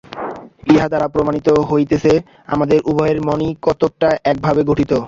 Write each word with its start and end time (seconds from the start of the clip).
ইহাদ্বারা 0.67 1.07
প্রমাণিত 1.07 1.47
হইতেছে, 1.69 2.11
আমাদের 2.47 2.79
উভয়ের 2.85 3.19
মনই 3.27 3.51
কতকটা 3.61 4.09
একভাবে 4.31 4.61
গঠিত। 4.69 4.91